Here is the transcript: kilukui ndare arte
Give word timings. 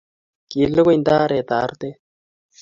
kilukui 0.49 0.95
ndare 1.01 1.39
arte 1.63 1.89